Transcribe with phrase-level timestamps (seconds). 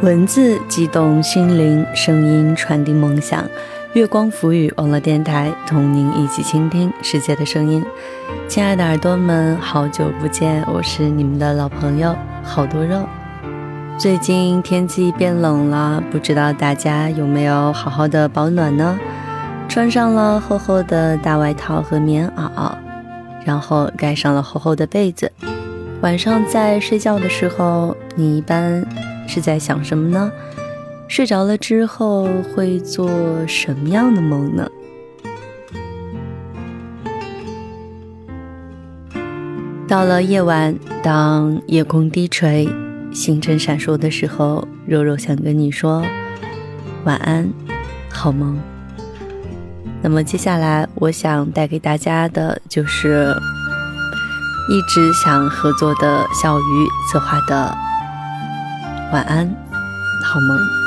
[0.00, 3.44] 文字激动心灵，声音传递梦想。
[3.94, 7.84] 月光浮语网络电台，同您一起倾听世界的声音。
[8.46, 12.14] 亲爱的耳朵们，好久不见，我是你们的老朋友
[12.44, 13.04] 好多肉。
[13.98, 18.96] 最近天气变冷了，不知道大家有没有好好的保暖呢？
[19.68, 22.72] 穿上了厚厚的大外套和棉袄，
[23.44, 25.32] 然后盖上了厚厚的被子。
[26.02, 28.86] 晚上在睡觉的时候，你一般
[29.28, 30.32] 是在想什么呢？
[31.06, 33.08] 睡着了之后会做
[33.46, 34.68] 什么样的梦呢？
[39.86, 42.68] 到了夜晚，当夜空低垂，
[43.12, 46.02] 星辰闪烁的时候，肉肉想跟你说
[47.04, 47.48] 晚安，
[48.10, 48.58] 好梦。
[50.02, 53.32] 那么接下来，我想带给大家的就是。
[54.70, 57.74] 一直想合作的小鱼策划的
[59.10, 59.48] 晚安，
[60.22, 60.77] 好梦。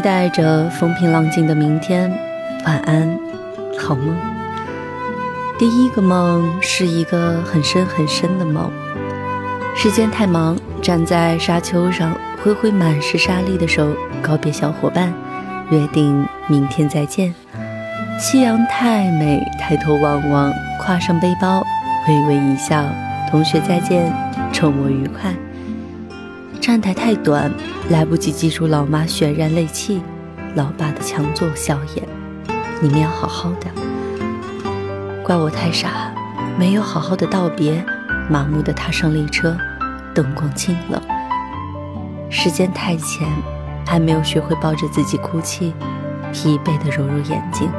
[0.00, 2.10] 期待着风平浪静的明天，
[2.64, 3.18] 晚安，
[3.78, 4.16] 好梦。
[5.58, 8.70] 第一个梦是一个很深很深的梦。
[9.76, 15.12] 时间太忙，站在沙丘上，挥挥满是沙粒的手，告别小伙伴，
[15.68, 17.34] 约定明天再见。
[18.18, 20.50] 夕阳太美，抬头望望，
[20.80, 21.62] 挎上背包，
[22.08, 22.82] 微微一笑，
[23.30, 24.10] 同学再见，
[24.50, 25.30] 周末愉快。
[26.60, 27.50] 站台太短，
[27.88, 30.02] 来不及记住老妈渲染泪泣，
[30.54, 32.06] 老爸的强作笑颜。
[32.82, 33.66] 你们要好好的。
[35.24, 36.12] 怪我太傻，
[36.58, 37.82] 没有好好的道别，
[38.28, 39.56] 麻木的踏上列车，
[40.14, 41.00] 灯光清冷。
[42.28, 43.26] 时间太浅，
[43.86, 45.72] 还没有学会抱着自己哭泣，
[46.30, 47.70] 疲惫的揉揉眼睛。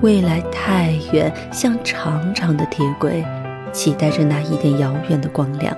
[0.00, 3.24] 未来太远，像长长的铁轨，
[3.72, 5.72] 期待着那一点遥远的光亮。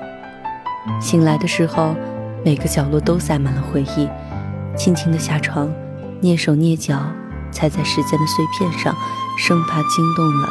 [0.99, 1.95] 醒来的时候。
[2.45, 4.07] 每个角落都塞满了回忆，
[4.77, 5.67] 轻轻的下床，
[6.21, 7.01] 蹑手蹑脚
[7.51, 8.95] 踩在时间的碎片上，
[9.39, 10.49] 生怕惊动了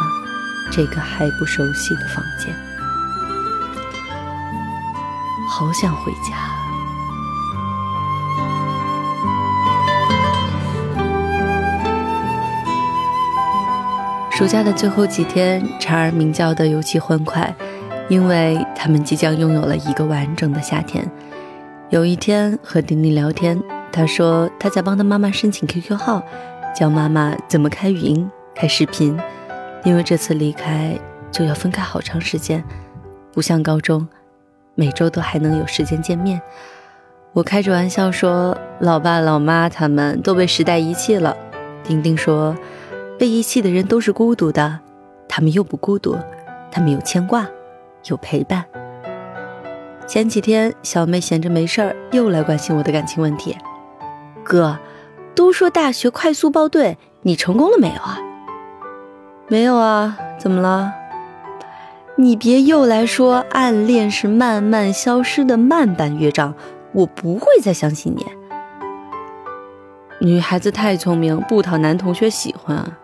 [0.71, 2.51] 这个还不熟悉的房间。
[5.47, 6.49] 好想回家。
[14.31, 17.55] 暑假的最后几天，蝉儿鸣叫得尤其欢快，
[18.09, 21.07] 因为他们即将拥有了一个完整的夏天。
[21.89, 23.61] 有一天和丁丁聊天，
[23.91, 26.23] 他说他在帮他妈妈申请 QQ 号，
[26.75, 29.19] 教妈妈怎么开语音、开视频，
[29.83, 30.97] 因为这次离开
[31.31, 32.63] 就要分开好长时间，
[33.31, 34.07] 不像高中，
[34.73, 36.41] 每周都还能有时间见面。
[37.33, 41.35] 我开着玩笑说，老爸老妈他们都被时代遗弃了。
[41.83, 42.55] 丁丁说，
[43.19, 44.79] 被遗弃的人都是孤独的，
[45.27, 46.17] 他们又不孤独，
[46.71, 47.47] 他们有牵挂，
[48.05, 48.65] 有陪伴。
[50.05, 53.57] 前几天，小妹闲着没事儿，又来关心我的感情问题。
[54.43, 54.77] 哥，
[55.33, 58.19] 都说大学快速报队，你成功了没有啊？
[59.47, 60.93] 没有啊，怎么了？
[62.15, 66.53] 你别又来说暗恋是慢慢消失的慢板乐章，
[66.91, 68.25] 我不会再相信你。
[70.19, 72.99] 女孩子太聪明，不讨男同学喜欢啊。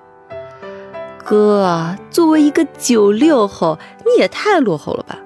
[1.23, 5.17] 哥，作为一个九六后，你也太落后了吧。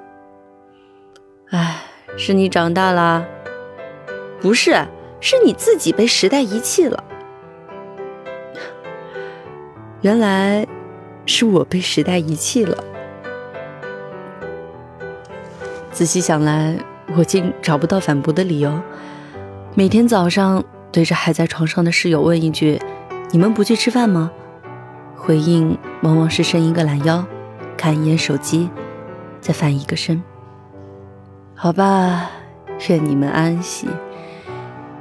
[2.17, 3.25] 是你长大了，
[4.39, 4.85] 不是，
[5.19, 7.03] 是你自己被时代遗弃了。
[10.01, 10.67] 原来
[11.25, 12.83] 是我被时代遗弃了。
[15.91, 16.77] 仔细想来，
[17.15, 18.81] 我竟找不到反驳的理由。
[19.75, 22.79] 每天早上对着还在床上的室友问一句
[23.31, 24.31] ：“你们不去吃饭吗？”
[25.15, 27.25] 回应往往是伸一个懒腰，
[27.77, 28.69] 看一眼手机，
[29.39, 30.21] 再翻一个身。
[31.55, 32.31] 好吧，
[32.89, 33.87] 愿你们安息。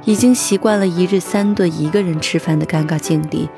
[0.05, 3.49] 已经习惯了一日三顿一个人吃饭的尴尬境地，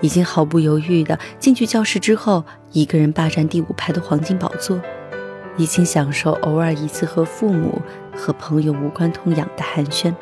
[0.00, 4.80] 已经毫不犹豫的进去教室之后，一个人霸占第五排的黄金宝座，
[5.56, 7.80] 已经享受偶尔一次和父母
[8.14, 10.14] 和朋友无关痛痒的寒暄，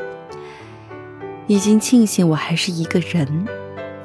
[1.47, 3.47] 已经庆幸我还是一个人，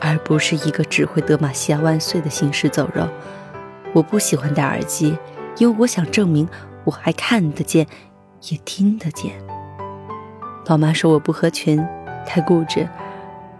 [0.02, 3.08] 而不是一个只会德玛西亚万岁的行尸走肉。
[3.94, 5.18] 我不喜欢戴耳机，
[5.58, 6.48] 因为我想证明
[6.86, 7.88] 我还看得见，
[8.50, 9.34] 也听得见。
[10.66, 11.84] 老妈说我不合群，
[12.26, 12.88] 太固执。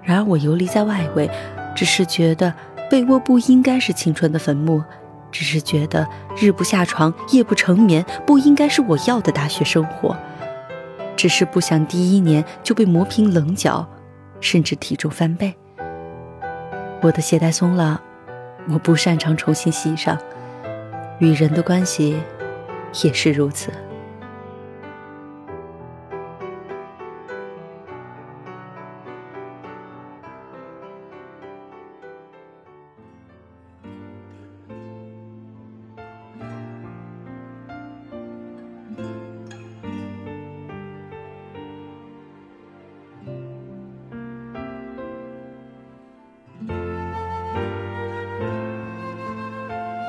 [0.04, 1.30] 然而我游离在外围，
[1.76, 2.54] 只是觉得
[2.90, 4.84] 被窝不应该是青春的坟墓。
[5.30, 6.08] 只是觉得
[6.38, 10.16] 日不下床，夜不成眠，不应该是我要的大学生活。
[11.18, 13.86] 只是不想第一年就被磨平棱角，
[14.40, 15.54] 甚至体重翻倍。
[17.02, 18.02] 我的鞋带松了，
[18.70, 20.18] 我不擅长重新系上。
[21.20, 22.18] 与人的关系
[23.04, 23.70] 也是如此。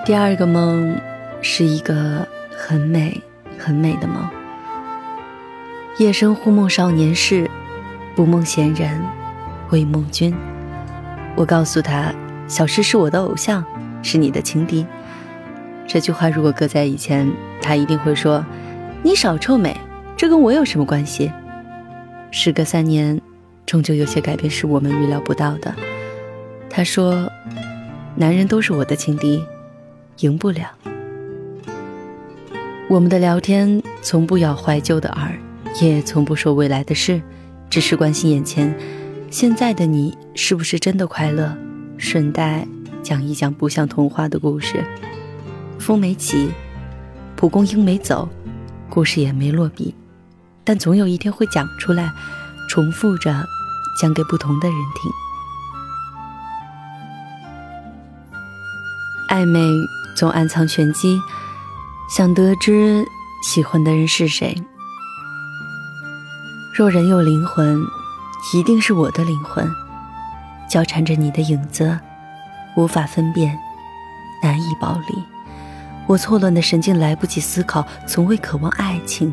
[0.09, 0.99] 第二个梦
[1.43, 3.21] 是一个很美
[3.59, 4.27] 很美的梦。
[5.99, 7.47] 夜深忽梦少年事，
[8.17, 9.05] 不梦闲人
[9.69, 10.35] 为梦君。
[11.37, 12.11] 我告诉他，
[12.47, 13.63] 小诗是我的偶像，
[14.03, 14.87] 是你的情敌。
[15.87, 17.31] 这句话如果搁在以前，
[17.61, 18.43] 他一定会说
[19.05, 19.77] ：“你少臭美，
[20.17, 21.31] 这跟我有什么关系？”
[22.33, 23.21] 时隔三年，
[23.67, 25.75] 终究有些改变是我们预料不到的。
[26.71, 27.31] 他说
[28.17, 29.45] ：“男人都是我的情敌。”
[30.21, 30.71] 赢不了。
[32.89, 35.39] 我们的聊天从不咬怀旧的耳，
[35.81, 37.21] 也从不说未来的事，
[37.69, 38.75] 只是关心眼前。
[39.31, 41.55] 现在的你是不是真的快乐？
[41.99, 42.67] 顺带
[43.03, 44.83] 讲一讲不像童话的故事。
[45.79, 46.51] 风没起，
[47.37, 48.29] 蒲公英没走，
[48.89, 49.95] 故事也没落笔，
[50.65, 52.11] 但总有一天会讲出来，
[52.69, 53.45] 重复着
[54.01, 55.13] 讲给不同的人听。
[59.29, 59.61] 暧昧。
[60.19, 61.23] 总暗藏玄机，
[62.11, 63.07] 想得知
[63.45, 64.61] 喜欢的人是谁。
[66.77, 67.81] 若人有灵魂，
[68.53, 69.65] 一定是我的灵魂，
[70.69, 71.97] 交缠着你的影子，
[72.77, 73.57] 无法分辨，
[74.43, 75.23] 难以剥离。
[76.09, 79.33] 我错乱的神经来不及思考，从未渴望爱情。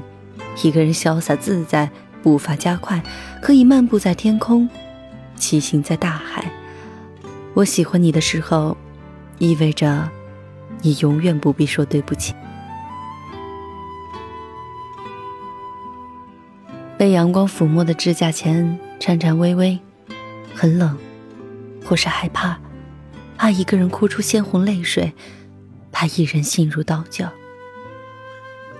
[0.62, 1.90] 一个人潇洒自在，
[2.22, 3.02] 步伐加快，
[3.42, 4.70] 可以漫步在天空，
[5.36, 6.46] 骑行在大海。
[7.56, 8.78] 我喜欢你的时候，
[9.40, 10.08] 意味着。
[10.82, 12.34] 你永远不必说对不起。
[16.98, 19.80] 被阳光抚摸的指甲前颤颤巍巍，
[20.54, 20.98] 很冷，
[21.86, 22.58] 或是害怕，
[23.38, 25.14] 怕一个人哭出鲜红泪水，
[25.92, 27.30] 怕一人心如刀绞。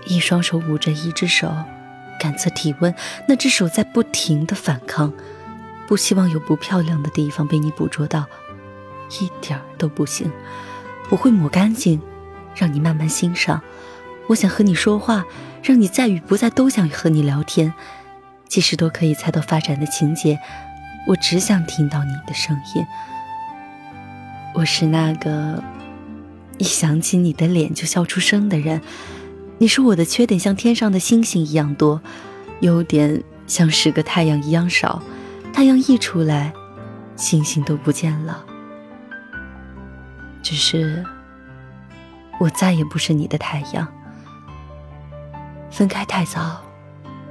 [0.06, 1.52] 一双手捂着一只手，
[2.18, 2.94] 感测体温，
[3.28, 5.12] 那只手在不停的反抗，
[5.86, 8.24] 不希望有不漂亮的地方被你捕捉到，
[9.20, 10.30] 一点儿都不行。
[11.10, 12.00] 我会抹干净，
[12.54, 13.62] 让你慢慢欣赏。
[14.28, 15.24] 我想和你说话，
[15.62, 17.72] 让你在与不在都想和你聊天。
[18.48, 20.38] 即使都可以猜到发展的情节，
[21.06, 22.86] 我只想听到你的声音。
[24.54, 25.62] 我是那个
[26.58, 28.80] 一想起你的脸就笑出声的人。
[29.58, 32.00] 你说我的缺点像天上的星星一样多，
[32.60, 35.02] 优点像十个太阳一样少。
[35.52, 36.52] 太阳一出来，
[37.16, 38.44] 星星都不见了。
[40.48, 41.04] 只是，
[42.38, 43.84] 我再也不是你的太阳。
[45.72, 46.62] 分开太早，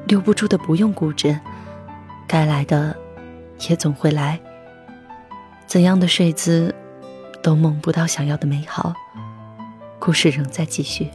[0.05, 1.39] 留不住的不用固执，
[2.27, 2.93] 该来的
[3.69, 4.37] 也总会来。
[5.65, 6.75] 怎样的睡姿，
[7.41, 8.93] 都梦不到想要的美好。
[9.97, 11.09] 故事仍在继续。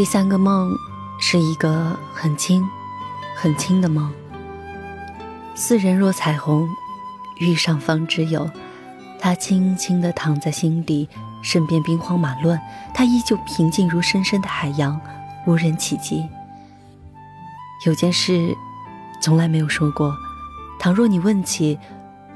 [0.00, 0.74] 第三个梦
[1.18, 2.66] 是一个很轻、
[3.36, 4.10] 很轻的梦。
[5.54, 6.66] 似人若彩虹，
[7.38, 8.50] 遇上方知有。
[9.18, 11.06] 他轻轻地躺在心底，
[11.42, 12.58] 身边兵荒马乱，
[12.94, 14.98] 他依旧平静如深深的海洋，
[15.46, 16.26] 无人企及。
[17.84, 18.56] 有件事，
[19.20, 20.16] 从来没有说过。
[20.78, 21.78] 倘若你问起，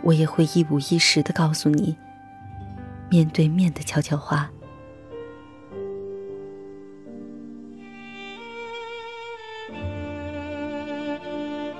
[0.02, 1.96] 我也会一五一十地告诉你。
[3.08, 4.50] 面对面的悄悄话。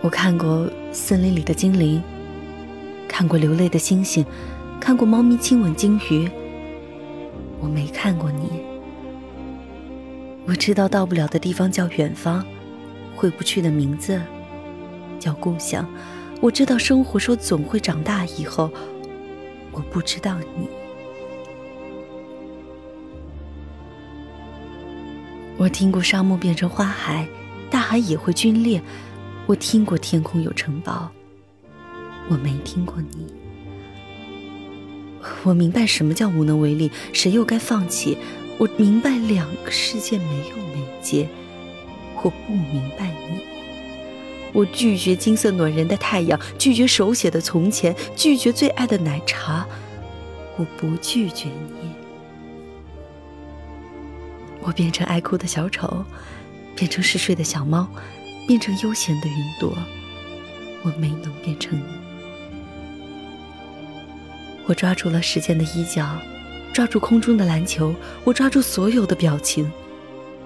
[0.05, 2.03] 我看过森林里的精灵，
[3.09, 4.23] 看过流泪的星星，
[4.79, 6.31] 看过猫咪亲吻鲸鱼。
[7.59, 8.61] 我没看过你。
[10.45, 12.45] 我知道到不了的地方叫远方，
[13.17, 14.21] 回不去的名字，
[15.19, 15.89] 叫故乡。
[16.43, 18.71] 我知道生活说总会长大以后，
[19.73, 20.69] 我不知道你。
[25.57, 27.27] 我听过沙漠变成花海，
[27.71, 28.83] 大海也会龟裂。
[29.47, 31.11] 我听过天空有城堡，
[32.29, 33.27] 我没听过你。
[35.43, 38.17] 我明白什么叫无能为力，谁又该放弃？
[38.59, 41.29] 我明白两个世界没有眉接，
[42.23, 43.41] 我不明白你。
[44.55, 49.67] 我拒绝金色暖人的太阳，拒绝手写的从前，拒绝最爱的奶茶。
[50.57, 51.91] 我不拒绝你。
[54.63, 56.03] 我变成爱哭的小丑，
[56.75, 57.87] 变成嗜睡的小猫，
[58.47, 59.77] 变成悠闲的云朵。
[60.83, 61.85] 我没能变成你。
[64.67, 66.07] 我抓住了时间的衣角。
[66.73, 69.71] 抓住空中的篮球，我抓住所有的表情，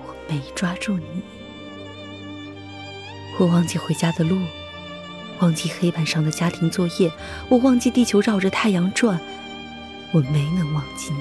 [0.06, 1.22] 我没抓住你。
[3.38, 4.38] 我忘记回家的路，
[5.40, 7.10] 忘记黑板上的家庭作业，
[7.48, 9.18] 我忘记地球绕着太阳转，
[10.12, 11.20] 我没能忘记你。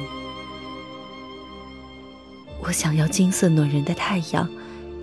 [2.59, 4.49] 我想要金色暖人的太阳，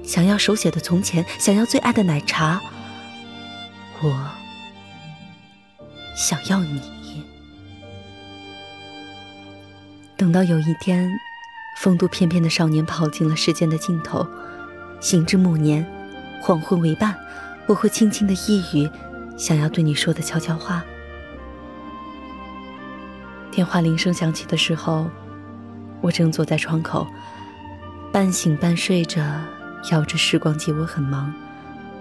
[0.04, 2.61] 想要手写的从前，想要最爱的奶茶，
[4.02, 4.30] 我
[6.14, 6.80] 想要你。
[10.16, 11.11] 等到有一天，
[11.78, 14.26] 风度翩翩的少年跑进了时间的尽头，
[15.00, 15.84] 行至暮年，
[16.40, 17.16] 黄昏为伴，
[17.66, 18.88] 我会轻轻的一语，
[19.37, 20.84] 想要对你说的悄悄话。
[23.50, 25.11] 电话铃声响起的时候，
[26.00, 27.06] 我正坐在窗口，
[28.12, 29.20] 半醒半睡着，
[29.90, 30.72] 摇着时光机。
[30.72, 31.32] 我很忙。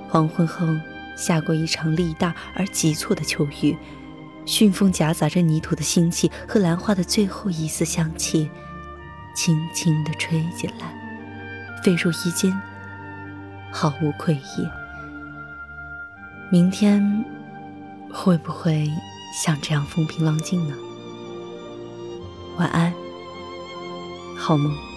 [0.10, 0.68] 黄昏后，
[1.18, 3.78] 下过一场力大而急促的秋雨。
[4.46, 8.50] 熏风夹杂着泥土的腥气和兰花的最后一丝香气，
[9.34, 10.94] 轻轻地吹进来，
[11.82, 12.54] 飞入衣襟，
[13.72, 14.68] 毫无愧意。
[16.52, 17.24] 明天
[18.12, 18.92] 会不会
[19.34, 20.76] 像这样风平浪静呢？
[22.58, 22.94] 晚安，
[24.38, 24.93] 好梦。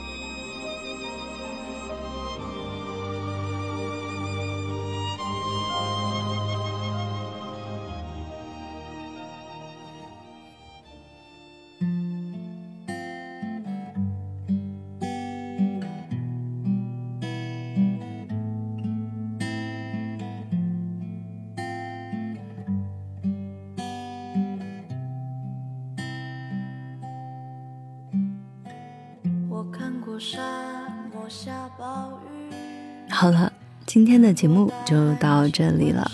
[33.10, 33.52] 好了，
[33.86, 36.10] 今天的节目就到这里了，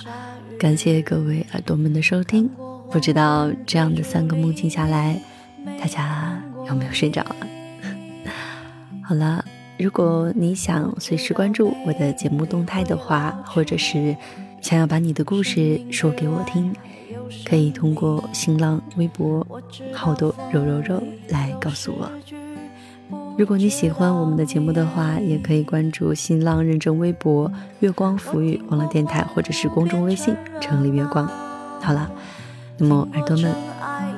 [0.59, 2.51] 感谢各位耳朵们的收听。
[2.91, 5.21] 不知道这样的三个梦境下来，
[5.81, 7.37] 大家有没有睡着啊？
[9.03, 9.45] 好了，
[9.79, 14.15] 如果你想随时关注我的节目动态的话，或者是
[14.61, 16.75] 想要把你的故事说给我听，
[17.45, 19.47] 可以通过新浪微博
[19.95, 22.11] “好多肉肉肉”来告诉我。
[23.39, 31.27] 如果你喜欢我们的节目的话，也可以关注新浪认证微博“月光抚语网络电台”或者是公众微信“城里月光”。
[31.81, 32.11] 好了，
[32.77, 33.53] 那么耳朵们，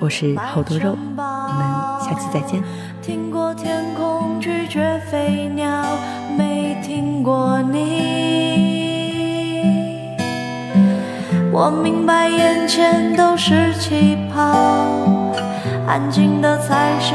[0.00, 2.62] 我是好多肉，我们下期再见。
[3.00, 5.84] 听过天空拒绝飞鸟，
[6.36, 8.24] 没听过你。
[11.52, 14.42] 我明白眼前都是气泡，
[15.86, 17.14] 安静的才是。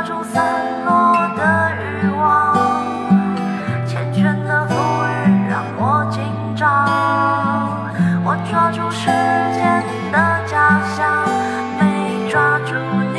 [0.00, 0.42] 抓住散
[0.86, 2.56] 落的欲望，
[3.86, 4.72] 缱绻的馥
[5.04, 6.22] 郁让我紧
[6.56, 6.66] 张。
[8.24, 9.10] 我抓住时
[9.52, 10.16] 间的
[10.46, 11.28] 假象，
[11.78, 12.72] 没抓住
[13.12, 13.18] 你。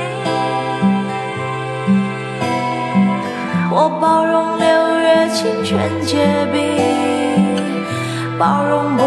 [3.69, 6.57] 我包容六月清泉结冰，
[8.39, 9.03] 包容不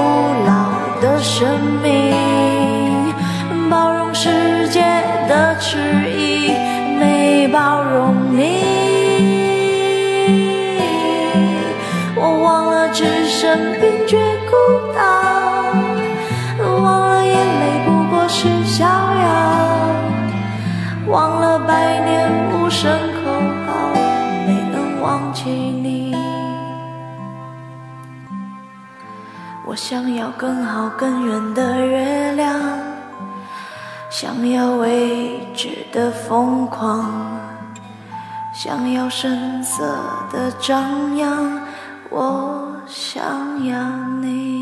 [0.46, 3.12] 老的生命，
[3.68, 4.80] 包容世界
[5.28, 5.76] 的迟
[6.08, 6.54] 疑，
[7.04, 8.64] 没包容你。
[12.16, 14.18] 我忘了置身冰绝
[14.48, 14.54] 孤
[14.96, 15.02] 岛，
[16.64, 19.28] 忘了眼泪不过是逍遥，
[21.08, 23.30] 忘了百年无声口
[23.66, 23.92] 号，
[24.46, 26.16] 没能忘记你。
[29.66, 32.54] 我想要更好更圆的月亮，
[34.16, 37.36] 想要未知的疯狂，
[38.54, 39.82] 想要声色
[40.30, 41.60] 的张扬，
[42.10, 43.24] 我想
[43.66, 43.76] 要
[44.20, 44.53] 你。